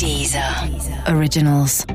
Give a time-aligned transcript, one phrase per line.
[0.00, 0.40] Dieser
[1.08, 1.86] Originals.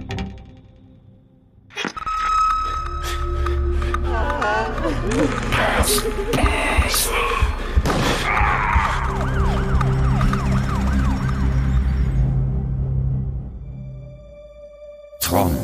[15.19, 15.57] Tron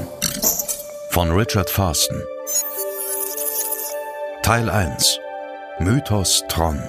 [1.12, 2.24] von Richard Farston.
[4.42, 5.20] Teil 1
[5.78, 6.80] Mythos Tron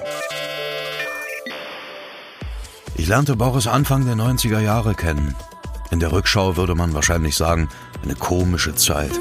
[2.95, 5.35] Ich lernte Boris Anfang der 90er Jahre kennen.
[5.89, 7.67] In der Rückschau würde man wahrscheinlich sagen,
[8.03, 9.11] eine komische Zeit.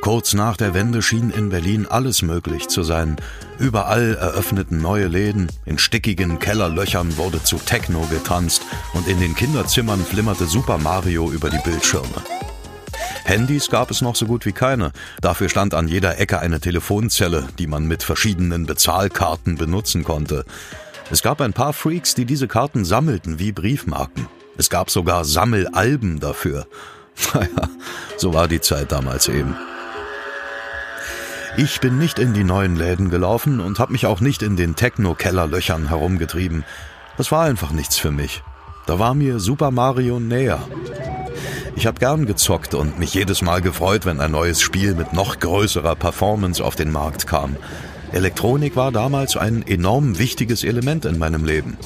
[0.00, 3.16] Kurz nach der Wende schien in Berlin alles möglich zu sein.
[3.58, 8.62] Überall eröffneten neue Läden, in stickigen Kellerlöchern wurde zu Techno getanzt
[8.94, 12.22] und in den Kinderzimmern flimmerte Super Mario über die Bildschirme.
[13.24, 14.92] Handys gab es noch so gut wie keine.
[15.20, 20.44] Dafür stand an jeder Ecke eine Telefonzelle, die man mit verschiedenen Bezahlkarten benutzen konnte.
[21.12, 24.28] Es gab ein paar Freaks, die diese Karten sammelten wie Briefmarken.
[24.56, 26.66] Es gab sogar Sammelalben dafür.
[27.34, 27.68] Naja,
[28.16, 29.54] so war die Zeit damals eben.
[31.58, 34.74] Ich bin nicht in die neuen Läden gelaufen und habe mich auch nicht in den
[34.74, 36.64] Techno-Kellerlöchern herumgetrieben.
[37.18, 38.42] Das war einfach nichts für mich.
[38.86, 40.60] Da war mir Super Mario näher.
[41.76, 45.38] Ich habe gern gezockt und mich jedes Mal gefreut, wenn ein neues Spiel mit noch
[45.38, 47.56] größerer Performance auf den Markt kam.
[48.12, 51.78] Elektronik war damals ein enorm wichtiges Element in meinem Leben.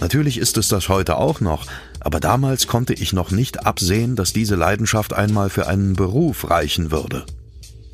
[0.00, 1.66] Natürlich ist es das heute auch noch,
[2.00, 6.92] aber damals konnte ich noch nicht absehen, dass diese Leidenschaft einmal für einen Beruf reichen
[6.92, 7.26] würde.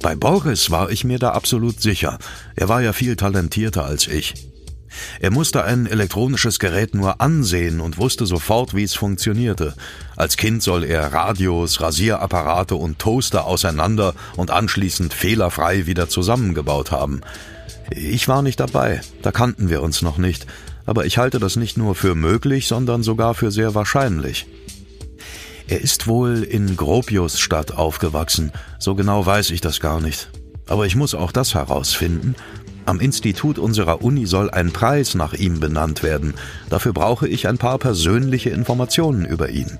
[0.02, 2.19] Bei Boris war ich mir da absolut sicher.
[2.56, 4.52] Er war ja viel talentierter als ich.
[5.21, 9.75] Er musste ein elektronisches Gerät nur ansehen und wusste sofort, wie es funktionierte.
[10.17, 17.20] Als Kind soll er Radios, Rasierapparate und Toaster auseinander und anschließend fehlerfrei wieder zusammengebaut haben.
[17.91, 20.47] Ich war nicht dabei, da kannten wir uns noch nicht,
[20.87, 24.47] aber ich halte das nicht nur für möglich, sondern sogar für sehr wahrscheinlich.
[25.69, 30.31] Er ist wohl in Gropiusstadt aufgewachsen, so genau weiß ich das gar nicht.
[30.69, 32.35] Aber ich muss auch das herausfinden.
[32.85, 36.35] Am Institut unserer Uni soll ein Preis nach ihm benannt werden.
[36.69, 39.79] Dafür brauche ich ein paar persönliche Informationen über ihn.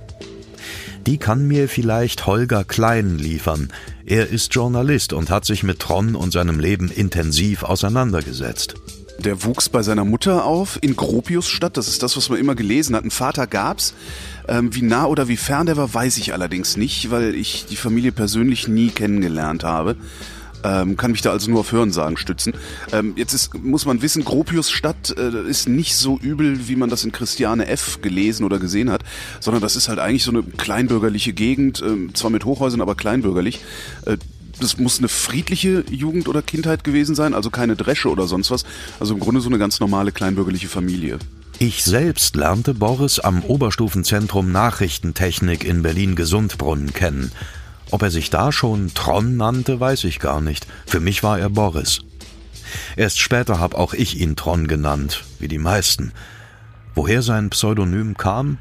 [1.07, 3.73] Die kann mir vielleicht Holger Klein liefern.
[4.07, 8.77] Er ist Journalist und hat sich mit Tron und seinem Leben intensiv auseinandergesetzt.
[9.19, 11.77] Der wuchs bei seiner Mutter auf in Gropiusstadt.
[11.77, 13.05] Das ist das, was man immer gelesen hat.
[13.05, 13.95] Ein Vater gab's.
[14.49, 17.77] Ähm, wie nah oder wie fern der war, weiß ich allerdings nicht, weil ich die
[17.77, 19.97] Familie persönlich nie kennengelernt habe.
[20.65, 22.55] Ähm, kann mich da also nur auf Hörensagen stützen.
[22.93, 27.05] Ähm, jetzt ist, muss man wissen, Gropiusstadt äh, ist nicht so übel, wie man das
[27.05, 28.01] in Christiane F.
[28.01, 29.03] gelesen oder gesehen hat,
[29.41, 33.61] sondern das ist halt eigentlich so eine kleinbürgerliche Gegend, äh, zwar mit Hochhäusern, aber kleinbürgerlich.
[34.07, 34.17] Äh,
[34.61, 38.65] das muss eine friedliche Jugend oder Kindheit gewesen sein, also keine Dresche oder sonst was.
[39.01, 41.19] Also im Grunde so eine ganz normale kleinbürgerliche Familie.
[41.59, 47.31] Ich selbst lernte Boris am Oberstufenzentrum Nachrichtentechnik in Berlin-Gesundbrunnen kennen.
[47.93, 50.67] Ob er sich da schon Tron nannte, weiß ich gar nicht.
[50.85, 52.01] Für mich war er Boris.
[52.97, 56.13] Erst später habe auch ich ihn Tron genannt, wie die meisten.
[56.97, 58.59] Woher sein Pseudonym kam?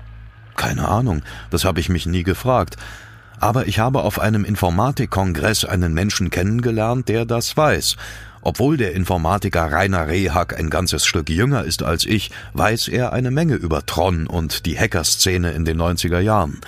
[0.55, 2.77] Keine Ahnung, das habe ich mich nie gefragt
[3.41, 7.97] aber ich habe auf einem Informatikkongress einen Menschen kennengelernt, der das weiß.
[8.43, 13.31] Obwohl der Informatiker Rainer Rehhack ein ganzes Stück jünger ist als ich, weiß er eine
[13.31, 16.61] Menge über Tron und die Hackerszene in den 90er Jahren.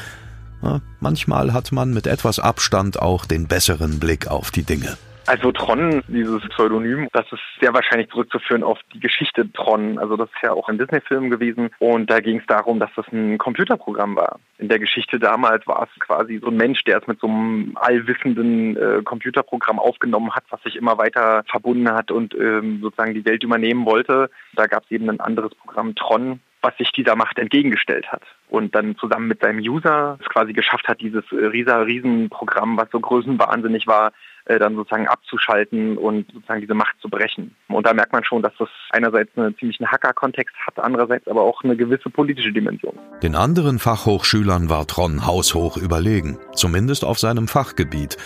[1.00, 4.98] Manchmal hat man mit etwas Abstand auch den besseren Blick auf die Dinge.
[5.26, 9.98] Also Tron, dieses Pseudonym, das ist sehr wahrscheinlich zurückzuführen auf die Geschichte Tron.
[9.98, 13.06] Also das ist ja auch ein Disney-Film gewesen und da ging es darum, dass das
[13.14, 14.40] ein Computerprogramm war.
[14.58, 17.78] In der Geschichte damals war es quasi so ein Mensch, der es mit so einem
[17.80, 23.26] allwissenden äh, Computerprogramm aufgenommen hat, was sich immer weiter verbunden hat und ähm, sozusagen die
[23.26, 24.30] Welt übernehmen wollte.
[24.56, 28.74] Da gab es eben ein anderes Programm Tron, was sich dieser Macht entgegengestellt hat und
[28.74, 33.86] dann zusammen mit seinem User es quasi geschafft hat, dieses riesen Riesenprogramm, was so größenwahnsinnig
[33.86, 34.14] war,
[34.46, 37.56] äh, dann sozusagen abzuschalten und sozusagen diese Macht zu brechen.
[37.68, 41.64] Und da merkt man schon, dass das einerseits einen ziemlichen Hacker-Kontext hat, andererseits aber auch
[41.64, 42.98] eine gewisse politische Dimension.
[43.22, 48.18] Den anderen Fachhochschülern war Tron haushoch überlegen, zumindest auf seinem Fachgebiet.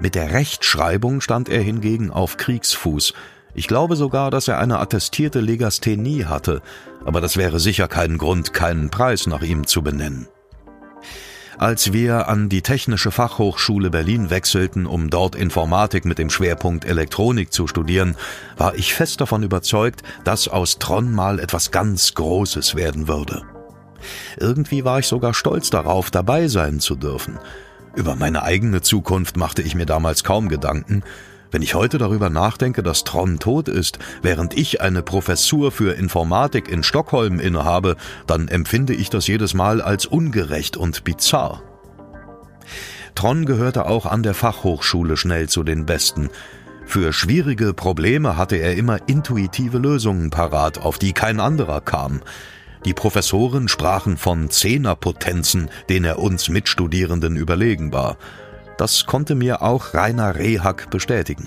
[0.00, 3.14] Mit der Rechtschreibung stand er hingegen auf Kriegsfuß.
[3.54, 6.60] Ich glaube sogar, dass er eine attestierte Legasthenie hatte,
[7.04, 10.26] aber das wäre sicher kein Grund, keinen Preis nach ihm zu benennen.
[11.56, 17.52] Als wir an die Technische Fachhochschule Berlin wechselten, um dort Informatik mit dem Schwerpunkt Elektronik
[17.52, 18.16] zu studieren,
[18.56, 23.42] war ich fest davon überzeugt, dass aus Tron mal etwas ganz Großes werden würde.
[24.36, 27.38] Irgendwie war ich sogar stolz darauf, dabei sein zu dürfen.
[27.94, 31.04] Über meine eigene Zukunft machte ich mir damals kaum Gedanken.
[31.54, 36.66] Wenn ich heute darüber nachdenke, dass Tron tot ist, während ich eine Professur für Informatik
[36.68, 37.94] in Stockholm innehabe,
[38.26, 41.62] dann empfinde ich das jedes Mal als ungerecht und bizarr.
[43.14, 46.28] Tron gehörte auch an der Fachhochschule schnell zu den Besten.
[46.86, 52.22] Für schwierige Probleme hatte er immer intuitive Lösungen parat, auf die kein anderer kam.
[52.84, 58.16] Die Professoren sprachen von Zehnerpotenzen, denen er uns Mitstudierenden überlegen war.
[58.78, 61.44] Das konnte mir auch Rainer Rehack bestätigen.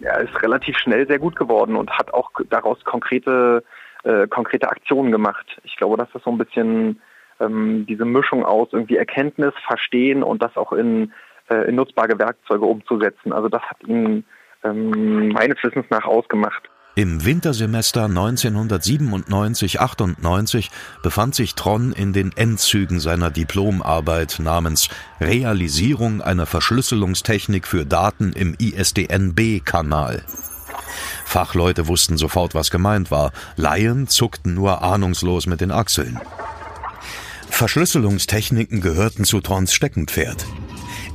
[0.00, 3.62] Er ist relativ schnell sehr gut geworden und hat auch daraus konkrete,
[4.02, 5.46] äh, konkrete Aktionen gemacht.
[5.62, 7.00] Ich glaube, das ist so ein bisschen
[7.40, 11.12] ähm, diese Mischung aus irgendwie Erkenntnis, Verstehen und das auch in,
[11.48, 13.32] äh, in nutzbare Werkzeuge umzusetzen.
[13.32, 14.24] Also das hat ihn
[14.62, 16.68] ähm, meines Wissens nach ausgemacht.
[16.96, 20.68] Im Wintersemester 1997-98
[21.02, 24.88] befand sich Tron in den Endzügen seiner Diplomarbeit namens
[25.20, 30.22] Realisierung einer Verschlüsselungstechnik für Daten im ISDN-B-Kanal.
[31.24, 33.32] Fachleute wussten sofort, was gemeint war.
[33.56, 36.20] Laien zuckten nur ahnungslos mit den Achseln.
[37.50, 40.46] Verschlüsselungstechniken gehörten zu Trons Steckenpferd.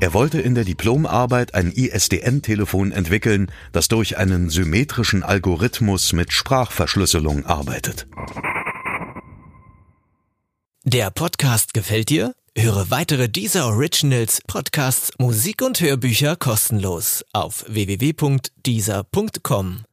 [0.01, 7.45] Er wollte in der Diplomarbeit ein ISDN-Telefon entwickeln, das durch einen symmetrischen Algorithmus mit Sprachverschlüsselung
[7.45, 8.07] arbeitet.
[10.85, 12.33] Der Podcast gefällt dir?
[12.57, 19.83] Höre weitere dieser Originals, Podcasts, Musik und Hörbücher kostenlos auf www.dieser.com.